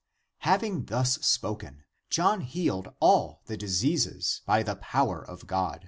Having 0.39 0.85
thus 0.85 1.17
spoken, 1.17 1.83
John 2.09 2.41
healed 2.41 2.87
all 2.99 3.43
the 3.45 3.55
diseases 3.55 4.41
by 4.47 4.63
the 4.63 4.77
power 4.77 5.23
of 5.23 5.45
God. 5.45 5.79